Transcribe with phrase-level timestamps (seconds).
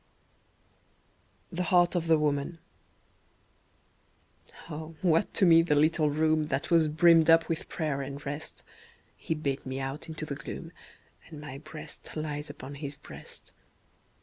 [1.51, 2.57] 10 THE HEART OF THE WOMAN
[4.71, 8.63] O WHAT to me the little room That was brimmed up with prayer and rest:
[9.15, 10.71] He bade me out into the gloom,
[11.29, 13.51] And my breast lies upon his breast.